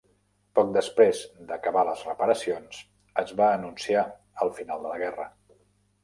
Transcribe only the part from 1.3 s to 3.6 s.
d'acabar les reparacions, es va